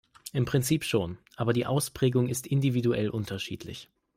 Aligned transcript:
Im 0.33 0.45
Prinzip 0.45 0.83
schon, 0.83 1.19
aber 1.35 1.53
die 1.53 1.67
Ausprägung 1.67 2.27
ist 2.27 2.47
individuell 2.47 3.11
unterschiedlich. 3.11 3.87